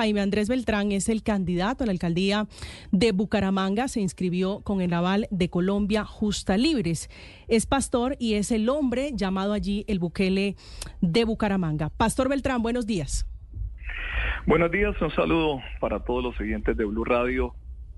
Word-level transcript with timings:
Jaime 0.00 0.22
Andrés 0.22 0.48
Beltrán 0.48 0.92
es 0.92 1.10
el 1.10 1.22
candidato 1.22 1.84
a 1.84 1.86
la 1.86 1.92
alcaldía 1.92 2.46
de 2.90 3.12
Bucaramanga. 3.12 3.86
Se 3.86 4.00
inscribió 4.00 4.62
con 4.62 4.80
el 4.80 4.94
aval 4.94 5.26
de 5.30 5.50
Colombia 5.50 6.06
Justa 6.06 6.56
Libres. 6.56 7.10
Es 7.48 7.66
pastor 7.66 8.16
y 8.18 8.36
es 8.36 8.50
el 8.50 8.70
hombre 8.70 9.10
llamado 9.12 9.52
allí 9.52 9.84
el 9.88 9.98
Bukele 9.98 10.56
de 11.02 11.24
Bucaramanga. 11.26 11.90
Pastor 11.90 12.30
Beltrán, 12.30 12.62
buenos 12.62 12.86
días. 12.86 13.26
Buenos 14.46 14.70
días, 14.70 14.96
un 15.02 15.10
saludo 15.10 15.60
para 15.80 16.00
todos 16.00 16.24
los 16.24 16.36
siguientes 16.38 16.74
de 16.78 16.86
Blue 16.86 17.04
Radio. 17.04 17.54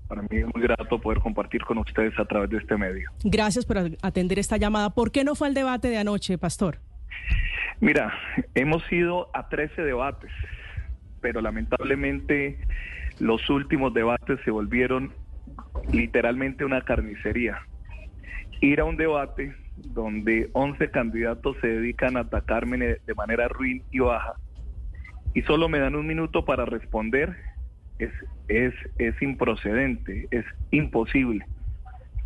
Para 0.09 0.23
mí 0.23 0.27
es 0.39 0.45
muy 0.53 0.61
grato 0.61 0.99
poder 0.99 1.21
compartir 1.21 1.63
con 1.63 1.77
ustedes 1.77 2.19
a 2.19 2.25
través 2.25 2.49
de 2.49 2.57
este 2.57 2.75
medio. 2.75 3.11
Gracias 3.23 3.65
por 3.65 3.77
atender 4.01 4.39
esta 4.39 4.57
llamada. 4.57 4.89
¿Por 4.89 5.09
qué 5.13 5.23
no 5.23 5.35
fue 5.35 5.47
el 5.47 5.53
debate 5.53 5.87
de 5.87 5.99
anoche, 5.99 6.37
Pastor? 6.37 6.79
Mira, 7.79 8.13
hemos 8.55 8.83
ido 8.91 9.29
a 9.33 9.47
13 9.47 9.83
debates, 9.83 10.31
pero 11.23 11.41
lamentablemente 11.41 12.59
los 13.19 13.49
últimos 13.49 13.93
debates 13.93 14.39
se 14.45 14.51
volvieron 14.51 15.11
literalmente 15.91 16.65
una 16.65 16.81
carnicería. 16.81 17.59
Ir 18.61 18.81
a 18.81 18.85
un 18.85 18.97
debate 18.97 19.55
donde 19.77 20.49
11 20.53 20.91
candidatos 20.91 21.57
se 21.61 21.67
dedican 21.67 22.17
a 22.17 22.21
atacarme 22.21 22.77
de 22.77 23.15
manera 23.15 23.47
ruin 23.47 23.81
y 23.89 23.99
baja 23.99 24.35
y 25.33 25.41
solo 25.43 25.67
me 25.67 25.79
dan 25.79 25.95
un 25.95 26.05
minuto 26.05 26.45
para 26.45 26.65
responder 26.65 27.35
es, 27.99 28.11
es, 28.47 28.73
es 28.97 29.19
improcedente, 29.21 30.27
es 30.31 30.45
imposible. 30.71 31.45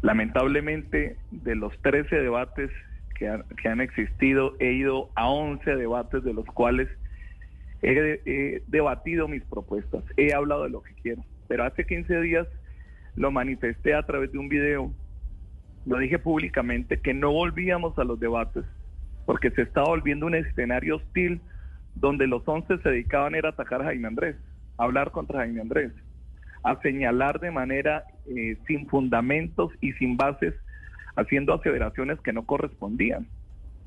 Lamentablemente, 0.02 1.18
de 1.32 1.56
los 1.56 1.74
13 1.82 2.16
debates 2.18 2.72
que, 3.16 3.42
que 3.62 3.70
han 3.70 3.82
existido, 3.82 4.56
he 4.60 4.74
ido 4.74 5.10
a 5.16 5.30
11 5.30 5.76
debates 5.76 6.24
de 6.24 6.34
los 6.34 6.46
cuales 6.46 6.90
he, 7.82 8.62
debatido 8.68 9.28
mis 9.28 9.44
propuestas, 9.44 10.04
he 10.18 10.34
hablado 10.34 10.64
de 10.64 10.70
lo 10.70 10.82
que 10.82 10.94
quiero. 10.96 11.24
Pero 11.48 11.64
hace 11.64 11.86
15 11.86 12.22
días 12.22 12.48
lo 13.16 13.32
manifesté 13.32 13.94
a 13.94 14.04
través 14.04 14.32
de 14.32 14.38
un 14.38 14.50
video, 14.50 14.92
lo 15.86 15.98
dije 15.98 16.20
públicamente, 16.20 17.00
que 17.00 17.14
no 17.14 17.32
volvíamos 17.32 17.98
a 17.98 18.04
los 18.04 18.20
debates 18.20 18.64
porque 19.26 19.52
se 19.52 19.64
estaba 19.64 19.88
volviendo 19.88 20.26
un 20.26 20.36
escenario 20.36 20.98
hostil 20.98 21.42
donde 21.96 22.28
los 22.28 22.48
11 22.48 22.78
se 22.78 22.90
dedicaban 22.90 23.36
a 23.36 23.50
atacar 23.50 23.82
a 23.82 23.86
Jaime 23.86 24.08
Andrés 24.08 24.36
hablar 24.78 25.12
contra 25.12 25.40
Jaime 25.40 25.62
Andrés, 25.62 25.92
a 26.64 26.80
señalar 26.82 27.40
de 27.40 27.52
manera 27.52 28.04
eh, 28.28 28.58
sin 28.68 28.88
fundamentos 28.88 29.72
y 29.82 29.94
sin 29.94 30.18
bases, 30.18 30.54
haciendo 31.16 31.54
aseveraciones 31.54 32.20
que 32.22 32.34
no 32.34 32.46
correspondían. 32.46 33.28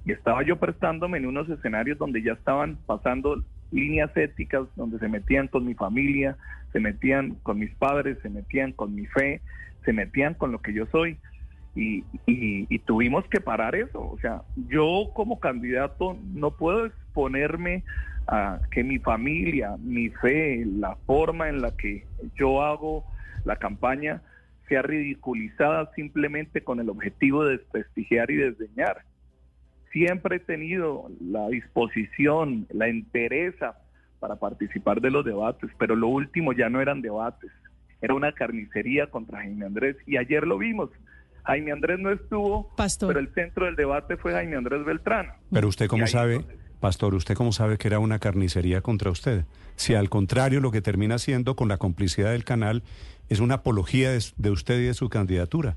Y 0.05 0.13
estaba 0.13 0.43
yo 0.43 0.59
prestándome 0.59 1.19
en 1.19 1.27
unos 1.27 1.49
escenarios 1.49 1.99
donde 1.99 2.23
ya 2.23 2.33
estaban 2.33 2.77
pasando 2.87 3.43
líneas 3.71 4.15
éticas, 4.17 4.63
donde 4.77 4.99
se 4.99 5.09
metían 5.09 5.49
con 5.49 5.67
mi 5.67 5.75
familia, 5.75 6.37
se 6.73 6.81
metían 6.81 7.37
con 7.43 7.59
mis 7.59 7.75
padres, 7.75 8.19
se 8.23 8.29
metían 8.29 8.73
con 8.73 8.95
mi 8.95 9.07
fe, 9.07 9.41
se 9.85 9.93
metían 9.93 10.35
con 10.35 10.53
lo 10.53 10.61
que 10.61 10.73
yo 10.73 10.87
soy. 10.87 11.19
Y, 11.75 12.03
tuvimos 12.87 13.25
que 13.29 13.41
parar 13.41 13.77
eso. 13.77 14.01
O 14.01 14.19
sea, 14.21 14.43
yo 14.69 15.11
como 15.15 15.39
candidato 15.39 16.17
no 16.35 16.51
puedo 16.51 16.87
exponerme 16.87 17.85
a 18.27 18.61
que 18.71 18.83
mi 18.83 18.99
familia, 18.99 19.77
mi 19.79 20.09
fe, 20.09 20.65
la 20.67 20.97
forma 21.07 21.49
en 21.49 21.63
la 21.63 21.77
que 21.77 22.07
yo 22.37 22.63
hago 22.63 23.05
la 23.45 23.57
campaña 23.57 24.23
sea 24.69 24.83
ridiculizada 24.83 25.91
simplemente 25.95 26.63
con 26.63 26.81
el 26.81 26.89
objetivo 26.91 27.45
de 27.45 27.59
desprestigiar 27.59 28.31
y 28.31 28.37
desdeñar. 28.37 29.03
Siempre 29.93 30.37
he 30.37 30.41
tenido 30.41 31.11
la 31.21 31.49
disposición, 31.49 32.67
la 32.71 32.89
entereza 32.89 33.77
para 34.21 34.37
participar 34.37 35.01
de 35.01 35.11
los 35.11 35.25
debates, 35.25 35.71
pero 35.79 35.97
lo 35.97 36.09
último 36.09 36.53
ya 36.53 36.69
no 36.69 36.81
eran 36.81 37.01
debates, 37.03 37.51
era 38.01 38.15
una 38.15 38.33
carnicería 38.33 39.09
contra 39.09 39.41
Jaime 39.41 39.67
Andrés 39.67 39.97
y 40.07 40.17
ayer 40.17 40.47
lo 40.47 40.59
vimos. 40.59 40.91
Jaime 41.45 41.73
Andrés 41.73 41.99
no 41.99 42.11
estuvo, 42.11 42.71
pero 43.01 43.19
el 43.19 43.33
centro 43.35 43.67
del 43.67 43.77
debate 43.77 44.17
fue 44.17 44.33
Jaime 44.33 44.57
Andrés 44.57 44.85
Beltrán. 44.85 45.29
Pero 45.51 45.69
usted 45.69 45.89
cómo 45.89 46.07
sabe, 46.07 46.45
Pastor, 46.81 47.15
¿usted 47.15 47.35
cómo 47.35 47.53
sabe 47.53 47.79
que 47.79 47.89
era 47.89 47.99
una 47.99 48.19
carnicería 48.19 48.81
contra 48.83 49.11
usted? 49.11 49.45
Si 49.77 49.95
al 49.95 50.11
contrario 50.11 50.61
lo 50.61 50.71
que 50.71 50.83
termina 50.83 51.19
siendo 51.19 51.57
con 51.57 51.69
la 51.69 51.79
complicidad 51.79 52.33
del 52.33 52.45
canal 52.45 52.83
es 53.29 53.41
una 53.41 53.57
apología 53.57 54.11
de, 54.11 54.51
usted 54.51 54.81
y 54.81 54.87
de 54.87 54.95
su 54.95 55.09
candidatura. 55.09 55.77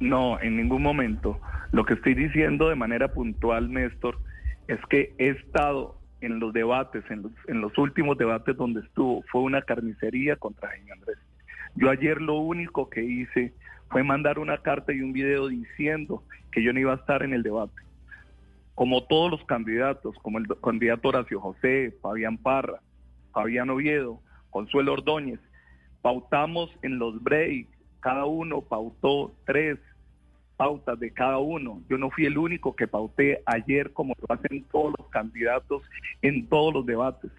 No, 0.00 0.40
en 0.40 0.56
ningún 0.56 0.82
momento. 0.82 1.40
Lo 1.72 1.84
que 1.84 1.94
estoy 1.94 2.14
diciendo 2.14 2.68
de 2.68 2.74
manera 2.74 3.12
puntual, 3.12 3.70
Néstor, 3.70 4.18
es 4.66 4.80
que 4.88 5.14
he 5.18 5.28
estado 5.28 5.96
en 6.20 6.40
los 6.40 6.52
debates, 6.52 7.04
en 7.10 7.22
los, 7.22 7.32
en 7.46 7.60
los 7.60 7.76
últimos 7.78 8.18
debates 8.18 8.56
donde 8.56 8.80
estuvo, 8.80 9.22
fue 9.30 9.42
una 9.42 9.62
carnicería 9.62 10.36
contra 10.36 10.70
Jaime 10.70 10.92
Andrés. 10.92 11.18
Yo 11.76 11.90
ayer 11.90 12.20
lo 12.20 12.38
único 12.38 12.90
que 12.90 13.02
hice 13.02 13.54
fue 13.88 14.02
mandar 14.02 14.38
una 14.38 14.58
carta 14.58 14.92
y 14.92 15.00
un 15.00 15.12
video 15.12 15.48
diciendo 15.48 16.22
que 16.50 16.62
yo 16.62 16.72
no 16.72 16.80
iba 16.80 16.92
a 16.92 16.96
estar 16.96 17.22
en 17.22 17.32
el 17.32 17.42
debate 17.42 17.80
como 18.80 19.02
todos 19.02 19.30
los 19.30 19.44
candidatos, 19.44 20.16
como 20.22 20.38
el 20.38 20.46
candidato 20.62 21.10
Horacio 21.10 21.38
José, 21.38 21.94
Fabián 22.00 22.38
Parra, 22.38 22.80
Fabián 23.30 23.68
Oviedo, 23.68 24.22
Consuelo 24.48 24.94
Ordóñez, 24.94 25.38
pautamos 26.00 26.70
en 26.80 26.98
los 26.98 27.22
breaks, 27.22 27.68
cada 28.00 28.24
uno 28.24 28.62
pautó 28.62 29.34
tres 29.44 29.78
pautas 30.60 31.00
de 31.00 31.10
cada 31.10 31.38
uno. 31.38 31.80
Yo 31.88 31.96
no 31.96 32.10
fui 32.10 32.26
el 32.26 32.36
único 32.36 32.76
que 32.76 32.86
pauté 32.86 33.42
ayer 33.46 33.94
como 33.94 34.12
lo 34.20 34.34
hacen 34.34 34.62
todos 34.70 34.92
los 34.98 35.08
candidatos 35.08 35.82
en 36.20 36.46
todos 36.48 36.74
los 36.74 36.84
debates. 36.84 37.30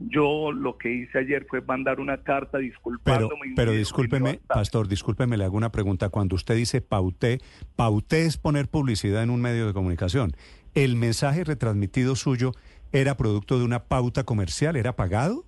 Yo 0.00 0.50
lo 0.50 0.76
que 0.76 0.90
hice 0.90 1.20
ayer 1.20 1.46
fue 1.48 1.60
mandar 1.60 2.00
una 2.00 2.24
carta 2.24 2.58
disculpándome. 2.58 3.36
Pero, 3.40 3.54
pero 3.54 3.70
discúlpeme, 3.70 4.40
pastor, 4.48 4.88
discúlpeme, 4.88 5.36
le 5.36 5.44
hago 5.44 5.56
una 5.56 5.70
pregunta. 5.70 6.08
Cuando 6.08 6.34
usted 6.34 6.56
dice 6.56 6.80
pauté, 6.80 7.38
pauté 7.76 8.26
es 8.26 8.36
poner 8.36 8.66
publicidad 8.66 9.22
en 9.22 9.30
un 9.30 9.40
medio 9.40 9.68
de 9.68 9.72
comunicación. 9.72 10.32
¿El 10.74 10.96
mensaje 10.96 11.44
retransmitido 11.44 12.16
suyo 12.16 12.50
era 12.90 13.16
producto 13.16 13.60
de 13.60 13.64
una 13.64 13.84
pauta 13.84 14.24
comercial? 14.24 14.74
¿Era 14.74 14.96
pagado? 14.96 15.44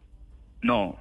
No, 0.63 0.97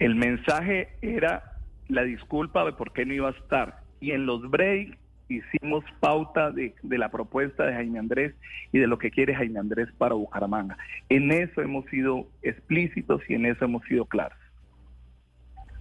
el 0.00 0.16
mensaje 0.16 0.88
era 1.02 1.60
la 1.86 2.02
disculpa 2.02 2.64
de 2.64 2.72
por 2.72 2.92
qué 2.92 3.06
no 3.06 3.14
iba 3.14 3.28
a 3.28 3.32
estar. 3.32 3.84
Y 4.00 4.10
en 4.10 4.26
los 4.26 4.50
breaks 4.50 4.98
hicimos 5.28 5.84
pauta 6.00 6.50
de, 6.50 6.74
de, 6.82 6.98
la 6.98 7.10
propuesta 7.10 7.64
de 7.64 7.74
Jaime 7.74 7.98
Andrés 7.98 8.34
y 8.72 8.78
de 8.78 8.86
lo 8.86 8.98
que 8.98 9.10
quiere 9.10 9.34
Jaime 9.34 9.58
Andrés 9.58 9.88
para 9.98 10.14
Bucaramanga. 10.14 10.76
En 11.08 11.30
eso 11.30 11.62
hemos 11.62 11.84
sido 11.86 12.26
explícitos 12.42 13.22
y 13.28 13.34
en 13.34 13.46
eso 13.46 13.64
hemos 13.64 13.84
sido 13.84 14.04
claros. 14.06 14.38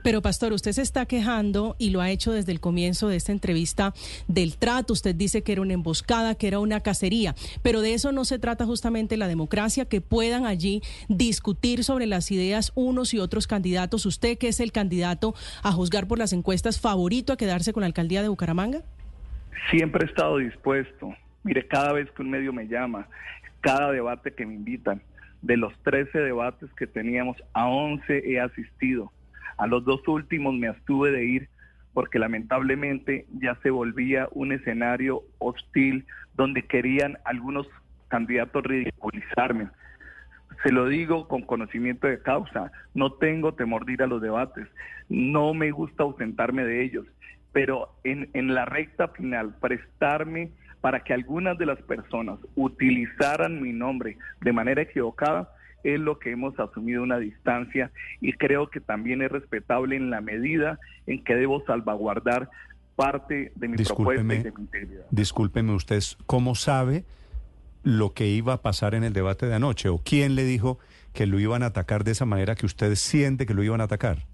Pero 0.03 0.21
pastor, 0.21 0.53
usted 0.53 0.71
se 0.71 0.81
está 0.81 1.05
quejando 1.05 1.75
y 1.77 1.91
lo 1.91 2.01
ha 2.01 2.09
hecho 2.09 2.31
desde 2.31 2.51
el 2.51 2.59
comienzo 2.59 3.07
de 3.07 3.17
esta 3.17 3.31
entrevista 3.31 3.93
del 4.27 4.57
trato. 4.57 4.93
Usted 4.93 5.15
dice 5.15 5.43
que 5.43 5.51
era 5.51 5.61
una 5.61 5.73
emboscada, 5.73 6.35
que 6.35 6.47
era 6.47 6.59
una 6.59 6.81
cacería, 6.81 7.35
pero 7.61 7.81
de 7.81 7.93
eso 7.93 8.11
no 8.11 8.25
se 8.25 8.39
trata 8.39 8.65
justamente 8.65 9.17
la 9.17 9.27
democracia, 9.27 9.85
que 9.85 10.01
puedan 10.01 10.45
allí 10.45 10.81
discutir 11.07 11.83
sobre 11.83 12.07
las 12.07 12.31
ideas 12.31 12.71
unos 12.75 13.13
y 13.13 13.19
otros 13.19 13.47
candidatos. 13.47 14.05
Usted 14.05 14.37
que 14.37 14.47
es 14.47 14.59
el 14.59 14.71
candidato 14.71 15.35
a 15.61 15.71
juzgar 15.71 16.07
por 16.07 16.17
las 16.17 16.33
encuestas 16.33 16.79
favorito 16.79 17.33
a 17.33 17.37
quedarse 17.37 17.73
con 17.73 17.81
la 17.81 17.87
alcaldía 17.87 18.21
de 18.21 18.29
Bucaramanga. 18.29 18.83
Siempre 19.69 20.05
he 20.05 20.09
estado 20.09 20.37
dispuesto. 20.37 21.15
Mire, 21.43 21.67
cada 21.67 21.93
vez 21.93 22.09
que 22.11 22.21
un 22.21 22.29
medio 22.29 22.53
me 22.53 22.67
llama, 22.67 23.07
cada 23.61 23.91
debate 23.91 24.33
que 24.33 24.45
me 24.45 24.53
invitan, 24.53 25.01
de 25.41 25.57
los 25.57 25.73
13 25.83 26.19
debates 26.19 26.71
que 26.73 26.87
teníamos, 26.87 27.37
a 27.53 27.67
11 27.67 28.31
he 28.31 28.39
asistido 28.39 29.11
a 29.61 29.67
los 29.67 29.85
dos 29.85 30.07
últimos 30.07 30.55
me 30.55 30.67
abstuve 30.67 31.11
de 31.11 31.23
ir 31.23 31.49
porque 31.93 32.17
lamentablemente 32.17 33.27
ya 33.39 33.53
se 33.61 33.69
volvía 33.69 34.27
un 34.31 34.53
escenario 34.53 35.21
hostil 35.37 36.05
donde 36.33 36.63
querían 36.63 37.19
algunos 37.25 37.67
candidatos 38.07 38.63
ridiculizarme. 38.63 39.67
Se 40.63 40.71
lo 40.71 40.87
digo 40.87 41.27
con 41.27 41.43
conocimiento 41.43 42.07
de 42.07 42.23
causa, 42.23 42.71
no 42.95 43.13
tengo 43.13 43.53
temor 43.53 43.85
de 43.85 43.93
ir 43.93 44.01
a 44.01 44.07
los 44.07 44.19
debates, 44.19 44.67
no 45.09 45.53
me 45.53 45.69
gusta 45.69 46.03
ausentarme 46.03 46.63
de 46.63 46.83
ellos, 46.83 47.05
pero 47.51 47.93
en, 48.03 48.29
en 48.33 48.53
la 48.53 48.65
recta 48.65 49.09
final, 49.09 49.55
prestarme 49.59 50.51
para 50.81 51.03
que 51.03 51.13
algunas 51.13 51.57
de 51.57 51.67
las 51.67 51.81
personas 51.81 52.39
utilizaran 52.55 53.61
mi 53.61 53.71
nombre 53.71 54.17
de 54.41 54.51
manera 54.51 54.81
equivocada, 54.81 55.53
es 55.83 55.99
lo 55.99 56.19
que 56.19 56.31
hemos 56.31 56.59
asumido 56.59 57.03
una 57.03 57.17
distancia 57.17 57.91
y 58.19 58.33
creo 58.33 58.69
que 58.69 58.79
también 58.79 59.21
es 59.21 59.31
respetable 59.31 59.95
en 59.95 60.09
la 60.09 60.21
medida 60.21 60.79
en 61.07 61.23
que 61.23 61.35
debo 61.35 61.63
salvaguardar 61.65 62.49
parte 62.95 63.51
de 63.55 63.67
mi 63.67 63.77
propuesta 63.77 64.33
y 64.33 64.43
de 64.43 64.51
mi 64.51 64.61
integridad. 64.61 65.05
Discúlpeme 65.09 65.73
usted, 65.73 66.01
¿cómo 66.25 66.55
sabe 66.55 67.03
lo 67.83 68.13
que 68.13 68.27
iba 68.27 68.53
a 68.53 68.61
pasar 68.61 68.93
en 68.93 69.03
el 69.03 69.13
debate 69.13 69.47
de 69.47 69.55
anoche? 69.55 69.89
¿O 69.89 69.97
quién 69.97 70.35
le 70.35 70.43
dijo 70.43 70.77
que 71.13 71.25
lo 71.25 71.39
iban 71.39 71.63
a 71.63 71.67
atacar 71.67 72.03
de 72.03 72.11
esa 72.11 72.25
manera 72.25 72.55
que 72.55 72.65
usted 72.65 72.93
siente 72.95 73.45
que 73.45 73.53
lo 73.53 73.63
iban 73.63 73.81
a 73.81 73.85
atacar? 73.85 74.25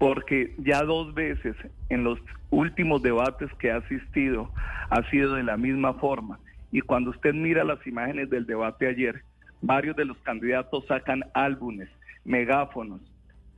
Porque 0.00 0.54
ya 0.56 0.82
dos 0.82 1.12
veces 1.12 1.54
en 1.90 2.04
los 2.04 2.18
últimos 2.48 3.02
debates 3.02 3.52
que 3.58 3.70
ha 3.70 3.76
asistido 3.76 4.50
ha 4.88 5.02
sido 5.10 5.34
de 5.34 5.42
la 5.42 5.58
misma 5.58 5.92
forma. 5.92 6.40
Y 6.72 6.80
cuando 6.80 7.10
usted 7.10 7.34
mira 7.34 7.64
las 7.64 7.86
imágenes 7.86 8.30
del 8.30 8.46
debate 8.46 8.86
ayer, 8.88 9.22
varios 9.60 9.94
de 9.96 10.06
los 10.06 10.16
candidatos 10.22 10.86
sacan 10.86 11.22
álbumes, 11.34 11.90
megáfonos, 12.24 13.02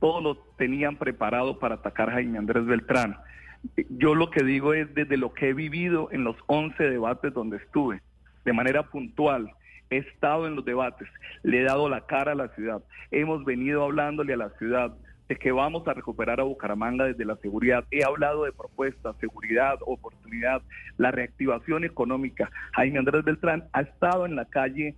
todo 0.01 0.19
lo 0.19 0.35
tenían 0.57 0.97
preparado 0.97 1.59
para 1.59 1.75
atacar 1.75 2.09
a 2.09 2.13
Jaime 2.15 2.39
Andrés 2.39 2.65
Beltrán. 2.65 3.15
Yo 3.91 4.13
lo 4.13 4.29
que 4.29 4.43
digo 4.43 4.73
es 4.73 4.93
desde 4.93 5.15
lo 5.15 5.33
que 5.33 5.47
he 5.47 5.53
vivido 5.53 6.09
en 6.11 6.25
los 6.25 6.35
11 6.47 6.83
debates 6.83 7.33
donde 7.33 7.55
estuve, 7.55 8.01
de 8.43 8.51
manera 8.51 8.83
puntual, 8.83 9.49
he 9.89 9.99
estado 9.99 10.45
en 10.45 10.57
los 10.57 10.65
debates, 10.65 11.07
le 11.43 11.61
he 11.61 11.63
dado 11.63 11.87
la 11.87 12.05
cara 12.05 12.33
a 12.33 12.35
la 12.35 12.49
ciudad, 12.49 12.83
hemos 13.11 13.45
venido 13.45 13.85
hablándole 13.85 14.33
a 14.33 14.37
la 14.37 14.49
ciudad 14.57 14.93
de 15.29 15.35
que 15.35 15.51
vamos 15.51 15.87
a 15.87 15.93
recuperar 15.93 16.39
a 16.39 16.43
Bucaramanga 16.43 17.05
desde 17.05 17.25
la 17.25 17.37
seguridad. 17.37 17.85
He 17.91 18.03
hablado 18.03 18.43
de 18.43 18.51
propuestas, 18.51 19.15
seguridad, 19.19 19.75
oportunidad, 19.85 20.61
la 20.97 21.11
reactivación 21.11 21.85
económica. 21.85 22.51
Jaime 22.73 22.99
Andrés 22.99 23.23
Beltrán 23.23 23.65
ha 23.73 23.81
estado 23.81 24.25
en 24.25 24.35
la 24.35 24.45
calle 24.45 24.95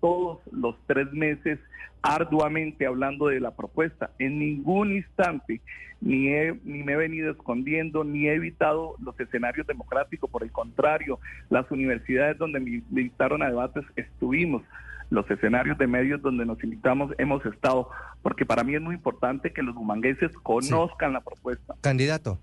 todos 0.00 0.40
los 0.52 0.76
tres 0.86 1.12
meses 1.12 1.58
arduamente 2.02 2.86
hablando 2.86 3.28
de 3.28 3.40
la 3.40 3.54
propuesta. 3.54 4.10
En 4.18 4.38
ningún 4.38 4.92
instante 4.92 5.60
ni, 6.00 6.28
ni 6.64 6.82
me 6.84 6.92
he 6.92 6.96
venido 6.96 7.32
escondiendo, 7.32 8.04
ni 8.04 8.28
he 8.28 8.34
evitado 8.34 8.94
los 9.02 9.18
escenarios 9.18 9.66
democráticos. 9.66 10.30
Por 10.30 10.42
el 10.42 10.52
contrario, 10.52 11.18
las 11.50 11.70
universidades 11.70 12.38
donde 12.38 12.60
me 12.60 12.70
invitaron 12.70 13.42
a 13.42 13.48
debates 13.48 13.84
estuvimos. 13.96 14.62
Los 15.10 15.30
escenarios 15.30 15.78
de 15.78 15.86
medios 15.86 16.20
donde 16.20 16.44
nos 16.44 16.62
invitamos 16.62 17.12
hemos 17.18 17.44
estado, 17.46 17.88
porque 18.22 18.44
para 18.44 18.62
mí 18.62 18.74
es 18.74 18.82
muy 18.82 18.94
importante 18.94 19.52
que 19.52 19.62
los 19.62 19.74
bumangueses 19.74 20.30
conozcan 20.42 21.12
la 21.12 21.20
propuesta. 21.20 21.74
Candidato, 21.80 22.38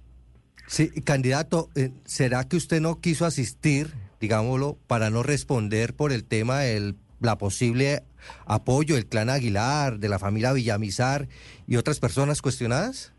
sí, 0.66 0.90
candidato, 1.02 1.70
eh, 1.76 1.92
¿será 2.06 2.44
que 2.46 2.58
usted 2.58 2.82
no 2.82 3.00
quiso 3.02 3.26
asistir, 3.26 3.88
digámoslo, 4.20 4.78
para 4.88 5.10
no 5.10 5.22
responder 5.22 5.96
por 5.96 6.12
el 6.12 6.26
tema 6.26 6.60
del 6.60 6.96
la 7.22 7.38
posible 7.38 8.04
apoyo 8.46 8.96
del 8.96 9.08
clan 9.08 9.30
Aguilar, 9.30 10.00
de 10.00 10.10
la 10.10 10.20
familia 10.20 10.54
Villamizar 10.54 11.28
y 11.68 11.78
otras 11.78 12.00
personas 12.00 12.42
cuestionadas? 12.42 13.14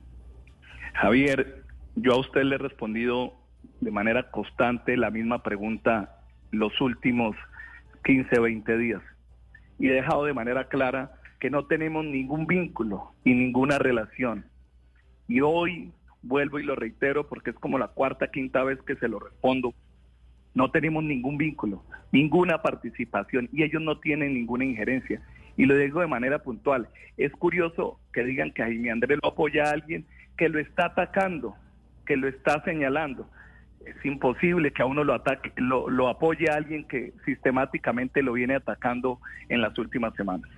Javier, 0.95 1.65
yo 1.97 2.13
a 2.13 2.21
usted 2.21 2.43
le 2.43 2.57
he 2.57 2.59
respondido 2.59 3.35
de 3.81 3.91
manera 3.91 4.31
constante 4.31 4.97
la 4.97 5.11
misma 5.11 5.43
pregunta 5.43 6.21
los 6.51 6.81
últimos 6.81 7.37
15, 8.05 8.39
20 8.39 8.79
días 8.79 9.03
y 9.79 9.89
he 9.89 9.93
dejado 9.93 10.25
de 10.25 10.35
manera 10.35 10.69
clara 10.69 11.13
que 11.41 11.51
no 11.51 11.67
tenemos 11.67 12.05
ningún 12.05 12.47
vínculo 12.47 13.13
y 13.25 13.35
ninguna 13.35 13.79
relación. 13.79 14.47
Y 15.29 15.41
hoy 15.41 15.93
vuelvo 16.23 16.59
y 16.59 16.65
lo 16.65 16.77
reitero 16.77 17.29
porque 17.29 17.51
es 17.51 17.57
como 17.57 17.79
la 17.79 17.89
cuarta, 17.89 18.29
quinta 18.29 18.65
vez 18.65 18.81
que 18.83 18.97
se 18.97 19.09
lo 19.09 19.19
respondo 19.19 19.75
no 20.57 20.71
tenemos 20.71 21.05
ningún 21.05 21.37
vínculo, 21.37 21.85
ninguna 22.13 22.63
participación 22.63 23.51
y 23.53 23.63
ellos 23.63 23.83
no 23.83 24.01
tienen 24.01 24.33
ninguna 24.33 24.65
injerencia. 24.65 25.21
Y 25.55 25.67
lo 25.67 25.77
digo 25.77 26.01
de 26.01 26.07
manera 26.07 26.39
puntual. 26.39 26.89
Es 27.19 27.31
curioso 27.33 28.01
que 28.11 28.25
digan 28.25 28.53
que 28.53 28.63
Jaime 28.63 28.91
Andrés 28.91 29.19
lo 29.23 29.29
apoya 29.29 29.65
a 29.65 29.73
alguien 29.73 30.07
que 30.39 30.49
lo 30.49 30.59
está 30.59 30.87
atacando, 30.87 31.55
que 32.07 32.17
lo 32.17 32.27
está 32.27 32.65
señalando. 32.65 33.29
Es 33.87 34.05
imposible 34.05 34.73
que 34.73 34.83
a 34.83 34.87
uno 34.87 35.05
lo 35.05 35.15
ataque, 35.15 35.53
lo, 35.57 36.09
apoye 36.09 36.51
a 36.51 36.55
alguien 36.55 36.85
que 36.85 37.13
sistemáticamente 37.25 38.23
lo 38.23 38.33
viene 38.33 38.57
atacando 38.57 39.21
en 39.49 39.61
las 39.61 39.79
últimas 39.79 40.15
semanas. 40.15 40.51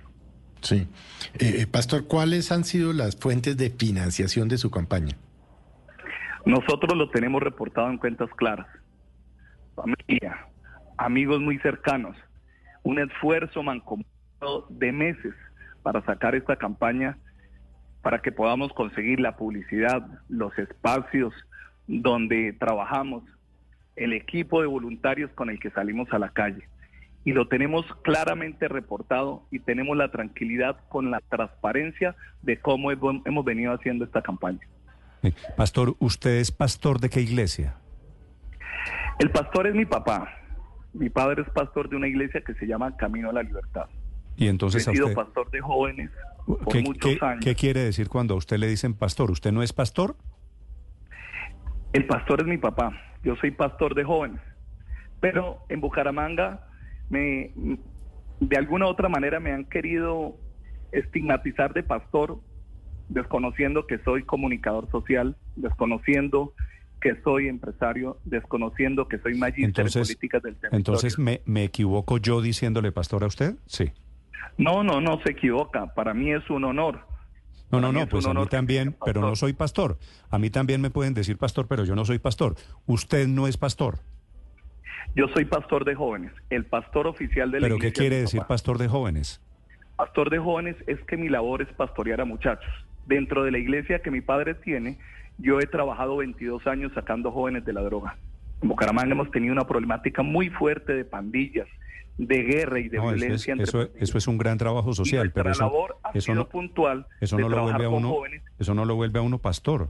Sí. 0.61 0.87
Eh, 1.35 1.61
eh, 1.61 1.67
Pastor, 1.67 2.07
¿cuáles 2.07 2.51
han 2.51 2.63
sido 2.63 2.91
las 2.91 3.15
fuentes 3.15 3.55
de 3.55 3.69
financiación 3.69 4.49
de 4.49 4.57
su 4.57 4.71
campaña? 4.71 5.15
Nosotros 6.45 6.97
lo 6.97 7.09
tenemos 7.11 7.41
reportado 7.41 7.89
en 7.89 7.97
cuentas 7.97 8.29
claras 8.35 8.67
familia, 9.81 10.47
amigos 10.97 11.39
muy 11.39 11.57
cercanos, 11.59 12.15
un 12.83 12.99
esfuerzo 12.99 13.63
mancomunado 13.63 14.67
de 14.69 14.91
meses 14.91 15.33
para 15.83 16.03
sacar 16.05 16.35
esta 16.35 16.57
campaña, 16.57 17.17
para 18.01 18.21
que 18.21 18.31
podamos 18.31 18.73
conseguir 18.73 19.19
la 19.19 19.37
publicidad, 19.37 20.05
los 20.27 20.57
espacios 20.57 21.33
donde 21.89 22.53
trabajamos, 22.53 23.23
el 23.95 24.13
equipo 24.13 24.61
de 24.61 24.67
voluntarios 24.67 25.31
con 25.31 25.49
el 25.49 25.59
que 25.59 25.71
salimos 25.71 26.07
a 26.11 26.19
la 26.19 26.29
calle. 26.29 26.69
Y 27.25 27.33
lo 27.33 27.47
tenemos 27.47 27.85
claramente 28.03 28.67
reportado 28.67 29.43
y 29.51 29.59
tenemos 29.59 29.97
la 29.97 30.09
tranquilidad 30.09 30.77
con 30.87 31.11
la 31.11 31.19
transparencia 31.19 32.15
de 32.43 32.59
cómo 32.59 32.91
hemos 32.91 33.45
venido 33.45 33.73
haciendo 33.73 34.05
esta 34.05 34.21
campaña. 34.21 34.61
Pastor, 35.57 35.95
¿usted 35.99 36.37
es 36.37 36.51
pastor 36.51 36.99
de 36.99 37.09
qué 37.09 37.21
iglesia? 37.21 37.75
El 39.17 39.31
pastor 39.31 39.67
es 39.67 39.75
mi 39.75 39.85
papá. 39.85 40.29
Mi 40.93 41.09
padre 41.09 41.41
es 41.41 41.49
pastor 41.49 41.89
de 41.89 41.97
una 41.97 42.07
iglesia 42.07 42.41
que 42.41 42.53
se 42.53 42.65
llama 42.65 42.95
Camino 42.95 43.31
a 43.31 43.33
la 43.33 43.43
Libertad. 43.43 43.87
Y 44.37 44.47
entonces 44.47 44.87
He 44.87 44.91
sido 44.91 45.13
pastor 45.13 45.49
de 45.51 45.59
jóvenes 45.59 46.09
por 46.45 46.81
muchos 46.81 47.21
años. 47.21 47.43
¿Qué 47.43 47.55
quiere 47.55 47.81
decir 47.81 48.07
cuando 48.07 48.35
a 48.35 48.37
usted 48.37 48.57
le 48.57 48.67
dicen 48.67 48.93
pastor? 48.93 49.31
¿Usted 49.31 49.51
no 49.51 49.61
es 49.61 49.73
pastor? 49.73 50.15
El 51.93 52.05
pastor 52.05 52.41
es 52.41 52.47
mi 52.47 52.57
papá. 52.57 52.91
Yo 53.23 53.35
soy 53.37 53.51
pastor 53.51 53.95
de 53.95 54.03
jóvenes. 54.03 54.41
Pero 55.19 55.59
en 55.69 55.81
Bucaramanga, 55.81 56.67
me, 57.09 57.51
de 58.39 58.57
alguna 58.57 58.85
u 58.85 58.89
otra 58.89 59.09
manera 59.09 59.39
me 59.39 59.51
han 59.51 59.65
querido 59.65 60.35
estigmatizar 60.91 61.73
de 61.73 61.83
pastor, 61.83 62.39
desconociendo 63.09 63.85
que 63.85 63.99
soy 63.99 64.23
comunicador 64.23 64.89
social, 64.91 65.35
desconociendo 65.55 66.53
que 67.01 67.15
soy 67.23 67.47
empresario, 67.47 68.17
desconociendo 68.25 69.07
que 69.07 69.19
soy 69.19 69.35
magíster 69.35 69.85
en 69.85 69.93
políticas 69.93 70.43
del 70.43 70.55
territorio. 70.55 70.77
Entonces, 70.77 71.17
¿me, 71.17 71.41
¿me 71.45 71.63
equivoco 71.63 72.17
yo 72.17 72.41
diciéndole 72.41 72.91
pastor 72.91 73.23
a 73.23 73.27
usted? 73.27 73.55
Sí. 73.65 73.91
No, 74.57 74.83
no, 74.83 74.99
no 74.99 75.21
se 75.23 75.31
equivoca. 75.31 75.93
Para 75.93 76.13
mí 76.13 76.31
es 76.31 76.49
un 76.49 76.65
honor. 76.65 77.08
No, 77.71 77.79
no, 77.79 77.91
no, 77.91 78.07
pues 78.07 78.25
a 78.25 78.33
mí 78.33 78.45
también, 78.47 78.95
pero 79.05 79.21
no 79.21 79.35
soy 79.35 79.53
pastor. 79.53 79.97
A 80.29 80.39
mí 80.39 80.49
también 80.49 80.81
me 80.81 80.89
pueden 80.89 81.13
decir 81.13 81.37
pastor, 81.37 81.67
pero 81.67 81.83
yo 81.85 81.95
no 81.95 82.05
soy 82.05 82.19
pastor. 82.19 82.55
Usted 82.87 83.27
no 83.27 83.47
es 83.47 83.57
pastor. 83.57 83.99
Yo 85.15 85.27
soy 85.29 85.45
pastor 85.45 85.85
de 85.85 85.95
jóvenes, 85.95 86.31
el 86.49 86.65
pastor 86.65 87.07
oficial 87.07 87.51
de 87.51 87.59
la 87.59 87.67
¿Pero 87.67 87.79
qué 87.79 87.91
quiere 87.91 88.21
decir 88.21 88.41
pastor 88.47 88.77
de 88.77 88.87
jóvenes? 88.87 89.41
Pastor 89.95 90.29
de 90.29 90.39
jóvenes 90.39 90.75
es 90.87 90.99
que 91.01 91.17
mi 91.17 91.29
labor 91.29 91.61
es 91.61 91.67
pastorear 91.73 92.21
a 92.21 92.25
muchachos. 92.25 92.71
Dentro 93.05 93.43
de 93.43 93.51
la 93.51 93.57
iglesia 93.57 94.01
que 94.01 94.11
mi 94.11 94.21
padre 94.21 94.53
tiene, 94.53 94.97
yo 95.37 95.59
he 95.59 95.65
trabajado 95.65 96.17
22 96.17 96.65
años 96.67 96.91
sacando 96.93 97.31
jóvenes 97.31 97.65
de 97.65 97.73
la 97.73 97.81
droga. 97.81 98.17
En 98.61 98.69
Bucaramanga 98.69 99.11
hemos 99.13 99.31
tenido 99.31 99.53
una 99.53 99.65
problemática 99.65 100.21
muy 100.21 100.49
fuerte 100.49 100.93
de 100.93 101.05
pandillas, 101.05 101.67
de 102.17 102.43
guerra 102.43 102.79
y 102.79 102.89
de 102.89 102.99
violencia. 102.99 103.55
Eso 103.57 103.83
es, 103.83 103.89
eso, 103.95 104.17
es 104.17 104.27
un 104.27 104.37
gran 104.37 104.57
trabajo 104.57 104.93
social, 104.93 105.31
pero 105.31 105.51
eso, 105.51 105.63
labor 105.63 105.97
ha 106.03 106.11
eso 106.13 106.35
no, 106.35 106.49
puntual. 106.49 107.07
Eso 107.21 107.37
no 107.37 107.47
lo 107.47 107.63
vuelve 107.63 107.85
a 107.85 107.89
uno. 107.89 108.15
Eso 108.57 108.73
no 108.73 108.85
lo 108.85 108.95
vuelve 108.95 109.19
a 109.19 109.21
uno 109.21 109.39
pastor. 109.39 109.89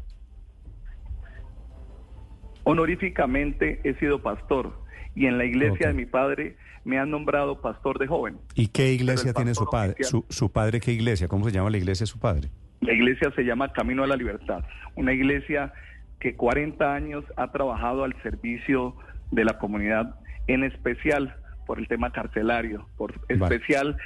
Honoríficamente 2.64 3.82
he 3.84 3.96
sido 3.96 4.22
pastor 4.22 4.74
y 5.16 5.26
en 5.26 5.40
la 5.40 5.46
iglesia 5.46 5.88
de 5.88 5.94
mi 5.94 6.06
padre 6.06 6.56
me 6.86 7.00
han 7.00 7.10
nombrado 7.10 7.62
pastor 7.62 7.98
de 7.98 8.08
jóvenes. 8.08 8.40
¿Y 8.54 8.68
qué 8.68 8.94
iglesia 8.94 9.34
tiene 9.34 9.56
su 9.56 9.66
padre? 9.66 9.96
Su, 10.02 10.26
¿Su 10.30 10.52
padre 10.52 10.80
qué 10.80 10.92
iglesia? 10.92 11.28
¿Cómo 11.28 11.46
se 11.46 11.52
llama 11.52 11.70
la 11.72 11.78
iglesia 11.78 12.04
de 12.04 12.08
su 12.08 12.20
padre? 12.20 12.50
La 12.82 12.94
iglesia 12.94 13.32
se 13.36 13.44
llama 13.44 13.74
Camino 13.74 14.04
a 14.04 14.08
la 14.08 14.16
Libertad, 14.16 14.64
una 14.96 15.14
iglesia 15.14 15.74
que 16.20 16.36
40 16.36 16.94
años 16.94 17.24
ha 17.38 17.52
trabajado 17.52 18.04
al 18.04 18.20
servicio 18.22 18.96
de 19.32 19.46
la 19.46 19.58
comunidad, 19.58 20.16
en 20.48 20.64
especial 20.64 21.36
por 21.66 21.80
el 21.80 21.88
tema 21.88 22.12
carcelario, 22.12 22.88
por 22.98 23.14
especial 23.30 23.98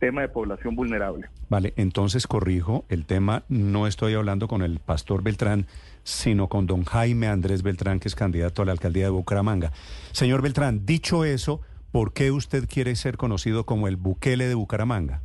tema 0.00 0.22
de 0.22 0.28
población 0.28 0.74
vulnerable. 0.74 1.28
Vale, 1.48 1.72
entonces 1.76 2.26
corrijo 2.26 2.84
el 2.88 3.06
tema, 3.06 3.44
no 3.48 3.86
estoy 3.86 4.14
hablando 4.14 4.48
con 4.48 4.62
el 4.62 4.80
pastor 4.80 5.22
Beltrán, 5.22 5.66
sino 6.02 6.48
con 6.48 6.66
don 6.66 6.84
Jaime 6.84 7.28
Andrés 7.28 7.62
Beltrán, 7.62 8.00
que 8.00 8.08
es 8.08 8.16
candidato 8.16 8.62
a 8.62 8.64
la 8.64 8.72
alcaldía 8.72 9.04
de 9.04 9.10
Bucaramanga. 9.10 9.70
Señor 10.10 10.42
Beltrán, 10.42 10.86
dicho 10.86 11.24
eso, 11.24 11.60
¿por 11.92 12.12
qué 12.12 12.32
usted 12.32 12.64
quiere 12.68 12.96
ser 12.96 13.16
conocido 13.16 13.64
como 13.64 13.86
el 13.86 13.96
Bukele 13.96 14.46
de 14.46 14.54
Bucaramanga? 14.54 15.20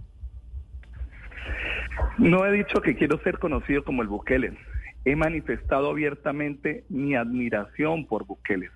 No 2.17 2.45
he 2.45 2.51
dicho 2.51 2.81
que 2.81 2.95
quiero 2.95 3.19
ser 3.23 3.39
conocido 3.39 3.83
como 3.83 4.01
el 4.01 4.07
Bukele. 4.07 4.57
He 5.05 5.15
manifestado 5.15 5.91
abiertamente 5.91 6.83
mi 6.89 7.15
admiración 7.15 8.07
por 8.07 8.25
Bukele. 8.25 8.71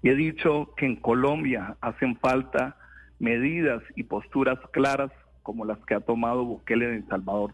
Y 0.00 0.10
he 0.10 0.14
dicho 0.14 0.72
que 0.76 0.86
en 0.86 0.94
Colombia 0.94 1.76
hacen 1.80 2.16
falta 2.18 2.76
medidas 3.18 3.82
y 3.96 4.04
posturas 4.04 4.60
claras 4.72 5.10
como 5.42 5.64
las 5.64 5.78
que 5.86 5.94
ha 5.94 6.00
tomado 6.00 6.44
Bukele 6.44 6.86
en 6.86 6.94
El 6.94 7.08
Salvador. 7.08 7.52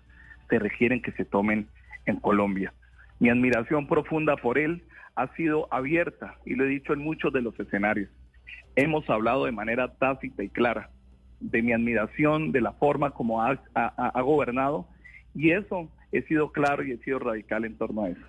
Se 0.50 0.58
requieren 0.58 1.00
que 1.00 1.12
se 1.12 1.24
tomen 1.24 1.68
en 2.04 2.16
Colombia. 2.16 2.74
Mi 3.18 3.30
admiración 3.30 3.86
profunda 3.86 4.36
por 4.36 4.58
él 4.58 4.82
ha 5.14 5.28
sido 5.34 5.72
abierta 5.72 6.36
y 6.44 6.54
lo 6.54 6.64
he 6.64 6.68
dicho 6.68 6.92
en 6.92 6.98
muchos 6.98 7.32
de 7.32 7.40
los 7.40 7.58
escenarios. 7.58 8.10
Hemos 8.76 9.08
hablado 9.08 9.46
de 9.46 9.52
manera 9.52 9.94
tácita 9.94 10.42
y 10.42 10.50
clara 10.50 10.90
de 11.40 11.62
mi 11.62 11.72
admiración, 11.72 12.52
de 12.52 12.60
la 12.60 12.72
forma 12.72 13.12
como 13.12 13.42
ha, 13.42 13.58
ha 13.74 14.20
gobernado 14.20 14.86
y 15.34 15.52
eso, 15.52 15.88
he 16.12 16.22
sido 16.22 16.52
claro 16.52 16.84
y 16.84 16.92
he 16.92 16.98
sido 16.98 17.18
radical 17.18 17.64
en 17.64 17.76
torno 17.76 18.04
a 18.04 18.10
eso. 18.10 18.26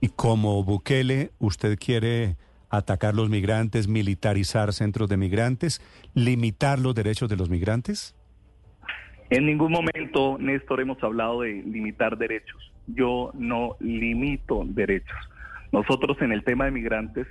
¿Y 0.00 0.08
como 0.08 0.62
Bukele, 0.64 1.30
usted 1.38 1.78
quiere 1.78 2.36
atacar 2.68 3.14
los 3.14 3.28
migrantes, 3.30 3.86
militarizar 3.86 4.72
centros 4.72 5.08
de 5.08 5.16
migrantes, 5.16 5.80
limitar 6.14 6.78
los 6.78 6.94
derechos 6.94 7.28
de 7.28 7.36
los 7.36 7.48
migrantes? 7.48 8.16
En 9.30 9.46
ningún 9.46 9.72
momento, 9.72 10.36
Néstor, 10.38 10.80
hemos 10.80 11.02
hablado 11.02 11.42
de 11.42 11.62
limitar 11.62 12.18
derechos. 12.18 12.72
Yo 12.86 13.30
no 13.34 13.76
limito 13.80 14.64
derechos. 14.66 15.16
Nosotros 15.70 16.20
en 16.20 16.32
el 16.32 16.44
tema 16.44 16.66
de 16.66 16.72
migrantes, 16.72 17.26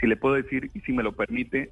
si 0.00 0.06
le 0.06 0.16
puedo 0.16 0.34
decir 0.34 0.70
y 0.74 0.80
si 0.80 0.92
me 0.92 1.02
lo 1.02 1.12
permite, 1.12 1.70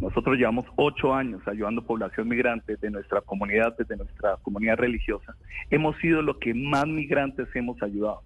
nosotros 0.00 0.36
llevamos 0.36 0.66
ocho 0.76 1.12
años 1.12 1.40
ayudando 1.46 1.80
a 1.80 1.86
población 1.86 2.28
migrante 2.28 2.76
de 2.76 2.90
nuestra 2.90 3.20
comunidad, 3.20 3.74
desde 3.76 3.96
nuestra 3.96 4.36
comunidad 4.42 4.76
religiosa. 4.76 5.34
Hemos 5.70 5.96
sido 5.98 6.22
lo 6.22 6.38
que 6.38 6.54
más 6.54 6.86
migrantes 6.86 7.48
hemos 7.54 7.82
ayudado. 7.82 8.22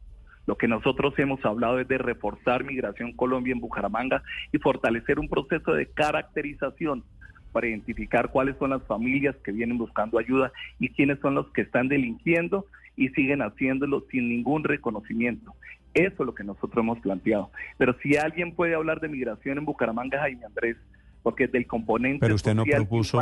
Lo 0.47 0.57
que 0.57 0.69
nosotros 0.69 1.15
hemos 1.19 1.45
hablado 1.45 1.79
es 1.79 1.89
de 1.89 1.99
reforzar 1.99 2.65
Migración 2.65 3.13
Colombia 3.13 3.53
en 3.53 3.61
Bucaramanga 3.61 4.23
y 4.53 4.59
fortalecer 4.59 5.19
un 5.19 5.29
proceso 5.29 5.73
de 5.73 5.87
caracterización 5.87 7.05
para 7.53 7.69
identificar 7.69 8.31
cuáles 8.31 8.57
son 8.59 8.71
las 8.71 8.83
familias 8.85 9.37
que 9.45 9.53
vienen 9.53 9.79
buscando 9.79 10.19
ayuda 10.19 10.53
y 10.79 10.89
quiénes 10.89 11.21
son 11.21 11.35
los 11.35 11.49
que 11.53 11.63
están 11.63 11.89
delinquiendo 11.89 12.67
y 12.97 13.09
siguen 13.11 13.41
haciéndolo 13.41 14.05
sin 14.11 14.29
ningún 14.29 14.65
reconocimiento. 14.65 15.55
Eso 15.95 16.23
es 16.23 16.27
lo 16.27 16.35
que 16.35 16.45
nosotros 16.45 16.83
hemos 16.83 16.99
planteado. 17.01 17.51
Pero 17.79 17.95
si 18.03 18.17
alguien 18.17 18.55
puede 18.55 18.75
hablar 18.75 19.01
de 19.01 19.09
migración 19.09 19.59
en 19.59 19.65
Bucaramanga, 19.65 20.21
Jaime 20.21 20.45
Andrés, 20.45 20.77
porque 21.23 21.45
es 21.45 21.53
del 21.53 21.67
componente. 21.67 22.21
Pero 22.21 22.35
usted 22.35 22.55
no 22.55 22.65
propuso, 22.65 23.21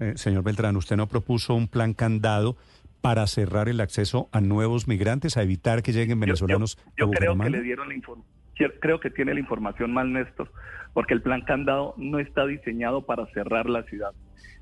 eh, 0.00 0.12
señor 0.16 0.42
Beltrán, 0.42 0.76
usted 0.76 0.96
no 0.96 1.06
propuso 1.06 1.54
un 1.54 1.68
plan 1.68 1.94
candado 1.94 2.56
para 3.00 3.26
cerrar 3.26 3.68
el 3.68 3.80
acceso 3.80 4.28
a 4.32 4.40
nuevos 4.40 4.88
migrantes, 4.88 5.36
a 5.36 5.42
evitar 5.42 5.82
que 5.82 5.92
lleguen 5.92 6.20
venezolanos. 6.20 6.78
Yo, 6.96 7.10
creo 7.10 7.36
que 7.36 7.50
le 7.50 7.60
dieron 7.60 7.88
la 7.88 7.94
información. 7.94 8.34
Creo 8.80 9.00
que 9.00 9.10
tiene 9.10 9.34
la 9.34 9.40
información 9.40 9.92
mal, 9.92 10.12
Néstor, 10.12 10.50
porque 10.92 11.12
el 11.12 11.20
plan 11.20 11.42
candado 11.42 11.94
no 11.98 12.18
está 12.18 12.46
diseñado 12.46 13.02
para 13.02 13.26
cerrar 13.26 13.68
la 13.68 13.82
ciudad. 13.82 14.12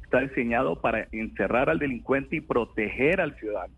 Está 0.02 0.20
diseñado 0.20 0.80
para 0.80 1.06
encerrar 1.12 1.70
al 1.70 1.78
delincuente 1.78 2.36
y 2.36 2.40
proteger 2.40 3.20
al 3.20 3.36
ciudadano. 3.36 3.74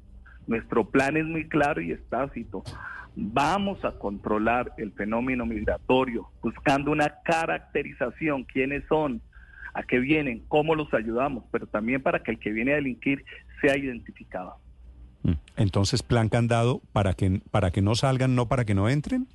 Nuestro 0.46 0.88
plan 0.90 1.16
es 1.16 1.26
muy 1.26 1.48
claro 1.48 1.80
y 1.80 1.92
estácito. 1.92 2.62
Vamos 3.16 3.84
a 3.84 3.92
controlar 3.92 4.72
el 4.76 4.92
fenómeno 4.92 5.46
migratorio 5.46 6.28
buscando 6.42 6.90
una 6.90 7.14
caracterización, 7.24 8.44
quiénes 8.44 8.84
son, 8.88 9.22
a 9.72 9.84
qué 9.84 10.00
vienen, 10.00 10.44
cómo 10.48 10.74
los 10.74 10.92
ayudamos, 10.92 11.44
pero 11.52 11.66
también 11.66 12.02
para 12.02 12.22
que 12.22 12.32
el 12.32 12.38
que 12.40 12.50
viene 12.50 12.72
a 12.72 12.76
delinquir 12.76 13.24
sea 13.60 13.76
identificado. 13.76 14.56
Mm. 15.22 15.32
Entonces, 15.56 16.02
plan 16.02 16.28
candado 16.28 16.80
para 16.92 17.14
que 17.14 17.40
para 17.50 17.70
que 17.70 17.82
no 17.82 17.94
salgan, 17.94 18.34
no 18.34 18.48
para 18.48 18.64
que 18.64 18.74
no 18.74 18.88
entren. 18.88 19.28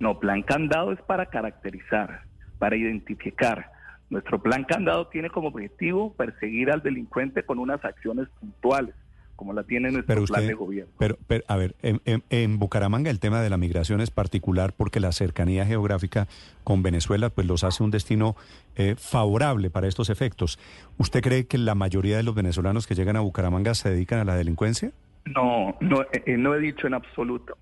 No, 0.00 0.18
plan 0.18 0.42
candado 0.42 0.92
es 0.92 1.00
para 1.02 1.26
caracterizar, 1.26 2.22
para 2.58 2.76
identificar. 2.76 3.70
Nuestro 4.08 4.42
plan 4.42 4.64
candado 4.64 5.08
tiene 5.08 5.28
como 5.28 5.48
objetivo 5.48 6.14
perseguir 6.14 6.70
al 6.70 6.82
delincuente 6.82 7.42
con 7.42 7.58
unas 7.58 7.84
acciones 7.84 8.28
puntuales 8.40 8.94
como 9.38 9.52
la 9.52 9.62
tiene 9.62 9.92
nuestro 9.92 10.24
plan 10.24 10.48
de 10.48 10.54
gobierno. 10.54 10.92
Pero, 10.98 11.16
pero 11.28 11.44
a 11.46 11.56
ver, 11.56 11.76
en, 11.82 12.58
Bucaramanga 12.58 13.08
el 13.08 13.20
tema 13.20 13.40
de 13.40 13.48
la 13.48 13.56
migración 13.56 14.00
es 14.00 14.10
particular 14.10 14.72
porque 14.76 14.98
la 14.98 15.12
cercanía 15.12 15.64
geográfica 15.64 16.26
con 16.64 16.82
Venezuela 16.82 17.30
pues 17.30 17.46
los 17.46 17.62
hace 17.62 17.84
un 17.84 17.92
destino 17.92 18.34
eh, 18.74 18.96
favorable 18.98 19.70
para 19.70 19.86
estos 19.86 20.10
efectos. 20.10 20.58
¿Usted 20.98 21.22
cree 21.22 21.46
que 21.46 21.56
la 21.56 21.76
mayoría 21.76 22.16
de 22.16 22.24
los 22.24 22.34
venezolanos 22.34 22.88
que 22.88 22.96
llegan 22.96 23.14
a 23.14 23.20
Bucaramanga 23.20 23.74
se 23.74 23.90
dedican 23.90 24.18
a 24.18 24.24
la 24.24 24.34
delincuencia? 24.34 24.90
No, 25.24 25.76
no, 25.80 26.02
eh, 26.12 26.36
no 26.36 26.56
he 26.56 26.58
dicho 26.58 26.88
en 26.88 26.94
absoluto. 26.94 27.56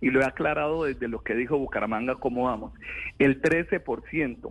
Y 0.00 0.08
lo 0.08 0.22
he 0.22 0.24
aclarado 0.24 0.84
desde 0.84 1.08
lo 1.08 1.22
que 1.22 1.34
dijo 1.34 1.58
Bucaramanga, 1.58 2.14
cómo 2.14 2.44
vamos. 2.44 2.72
El 3.18 3.42
13% 3.42 4.50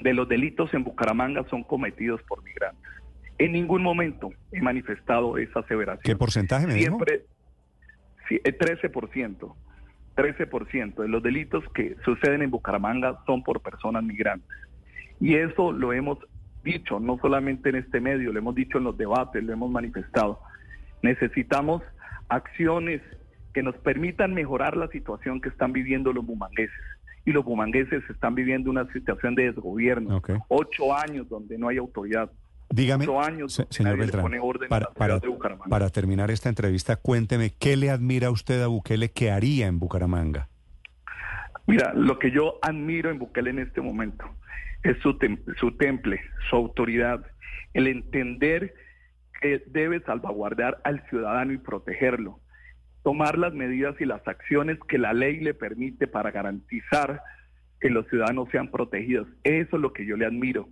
de 0.00 0.14
los 0.14 0.26
delitos 0.30 0.72
en 0.72 0.82
Bucaramanga 0.82 1.44
son 1.50 1.62
cometidos 1.62 2.22
por 2.22 2.42
migrantes. 2.42 2.90
En 3.40 3.52
ningún 3.52 3.82
momento 3.82 4.30
he 4.52 4.60
manifestado 4.60 5.38
esa 5.38 5.60
aseveración. 5.60 6.02
¿Qué 6.04 6.14
porcentaje 6.14 6.66
me 6.66 6.74
Siempre, 6.74 7.24
el 8.28 8.58
13%. 8.58 9.54
13% 10.14 10.94
de 10.96 11.08
los 11.08 11.22
delitos 11.22 11.64
que 11.72 11.96
suceden 12.04 12.42
en 12.42 12.50
Bucaramanga 12.50 13.18
son 13.24 13.42
por 13.42 13.62
personas 13.62 14.04
migrantes. 14.04 14.46
Y 15.20 15.36
eso 15.36 15.72
lo 15.72 15.94
hemos 15.94 16.18
dicho, 16.62 17.00
no 17.00 17.18
solamente 17.22 17.70
en 17.70 17.76
este 17.76 17.98
medio, 17.98 18.30
lo 18.30 18.38
hemos 18.38 18.54
dicho 18.54 18.76
en 18.76 18.84
los 18.84 18.98
debates, 18.98 19.42
lo 19.42 19.54
hemos 19.54 19.70
manifestado. 19.70 20.38
Necesitamos 21.02 21.82
acciones 22.28 23.00
que 23.54 23.62
nos 23.62 23.74
permitan 23.76 24.34
mejorar 24.34 24.76
la 24.76 24.88
situación 24.88 25.40
que 25.40 25.48
están 25.48 25.72
viviendo 25.72 26.12
los 26.12 26.26
bumangueses. 26.26 26.76
Y 27.24 27.32
los 27.32 27.42
bumangueses 27.42 28.02
están 28.10 28.34
viviendo 28.34 28.70
una 28.70 28.84
situación 28.92 29.34
de 29.34 29.44
desgobierno. 29.44 30.20
Ocho 30.48 30.94
años 30.94 31.26
donde 31.30 31.56
no 31.56 31.68
hay 31.68 31.78
autoridad. 31.78 32.30
Dígame, 32.72 33.04
señor 33.68 33.98
Beltrán, 33.98 34.30
para, 35.68 35.88
terminar 35.90 36.30
esta 36.30 36.48
entrevista, 36.48 36.94
cuénteme, 36.94 37.52
¿qué 37.58 37.76
le 37.76 37.90
admira 37.90 38.28
a 38.28 38.30
usted 38.30 38.62
a 38.62 38.68
Bukele 38.68 39.10
que 39.10 39.32
haría 39.32 39.66
en 39.66 39.80
Bucaramanga? 39.80 40.48
Mira, 41.66 41.92
lo 41.94 42.20
que 42.20 42.30
yo 42.30 42.60
admiro 42.62 43.10
en 43.10 43.18
Bukele 43.18 43.50
en 43.50 43.58
este 43.58 43.80
momento 43.80 44.24
es 44.84 44.96
su, 44.98 45.18
su 45.58 45.72
temple, 45.72 46.20
su 46.48 46.56
autoridad, 46.56 47.26
el 47.74 47.88
entender 47.88 48.72
que 49.40 49.64
debe 49.66 50.00
salvaguardar 50.02 50.80
al 50.84 51.04
ciudadano 51.08 51.52
y 51.52 51.58
protegerlo, 51.58 52.38
tomar 53.02 53.36
las 53.36 53.52
medidas 53.52 53.96
y 54.00 54.04
las 54.04 54.26
acciones 54.28 54.78
que 54.88 54.98
la 54.98 55.12
ley 55.12 55.40
le 55.40 55.54
permite 55.54 56.06
para 56.06 56.30
garantizar 56.30 57.20
que 57.80 57.90
los 57.90 58.06
ciudadanos 58.08 58.48
sean 58.50 58.70
protegidos. 58.70 59.26
Eso 59.42 59.76
es 59.76 59.82
lo 59.82 59.92
que 59.92 60.06
yo 60.06 60.16
le 60.16 60.26
admiro 60.26 60.68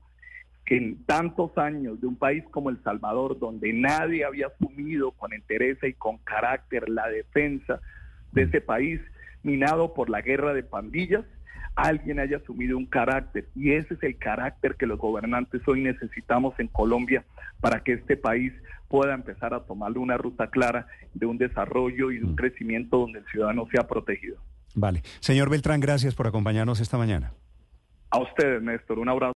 que 0.68 0.76
en 0.76 1.02
tantos 1.04 1.56
años 1.56 1.98
de 1.98 2.06
un 2.06 2.16
país 2.16 2.44
como 2.50 2.68
El 2.68 2.82
Salvador, 2.82 3.38
donde 3.38 3.72
nadie 3.72 4.26
había 4.26 4.48
asumido 4.48 5.12
con 5.12 5.32
interés 5.32 5.78
y 5.82 5.94
con 5.94 6.18
carácter 6.18 6.90
la 6.90 7.08
defensa 7.08 7.80
de 8.32 8.42
ese 8.42 8.60
país, 8.60 9.00
minado 9.42 9.94
por 9.94 10.10
la 10.10 10.20
guerra 10.20 10.52
de 10.52 10.62
pandillas, 10.62 11.25
alguien 11.75 12.20
haya 12.20 12.37
asumido 12.37 12.76
un 12.76 12.84
carácter. 12.84 13.48
Y 13.56 13.72
ese 13.72 13.94
es 13.94 14.02
el 14.02 14.18
carácter 14.18 14.75
que 14.75 14.87
los 14.87 14.98
gobernantes 14.98 15.66
hoy 15.66 15.80
necesitamos 15.80 16.52
en 16.60 16.68
Colombia 16.68 17.25
para 17.62 17.82
que 17.82 17.94
este 17.94 18.18
país 18.18 18.52
pueda 18.88 19.14
empezar 19.14 19.54
a 19.54 19.64
tomarle 19.64 20.00
una 20.00 20.18
ruta 20.18 20.48
clara 20.50 20.87
de 21.14 21.25
un 21.25 21.38
desarrollo 21.38 22.10
y 22.10 22.18
de 22.18 22.26
un 22.26 22.32
mm. 22.32 22.37
crecimiento 22.37 22.98
donde 22.98 23.20
el 23.20 23.26
ciudadano 23.28 23.66
sea 23.72 23.88
protegido. 23.88 24.37
Vale. 24.75 25.00
Señor 25.20 25.48
Beltrán, 25.48 25.80
gracias 25.80 26.14
por 26.14 26.26
acompañarnos 26.26 26.80
esta 26.80 26.98
mañana. 26.98 27.32
A 28.10 28.20
ustedes, 28.20 28.62
Néstor. 28.62 28.98
Un 28.98 29.08
abrazo. 29.08 29.26